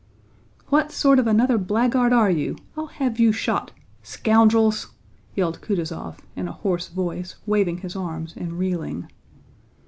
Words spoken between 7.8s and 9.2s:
his arms and reeling.